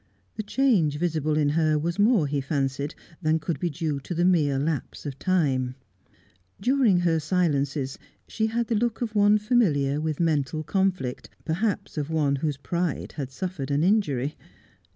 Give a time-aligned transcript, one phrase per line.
[0.35, 4.25] The change visible in her was more, he fancied, than could be due to the
[4.25, 5.75] mere lapse of time;
[6.59, 12.09] during her silences, she had the look of one familiar with mental conflict, perhaps of
[12.09, 14.35] one whose pride had suffered an injury.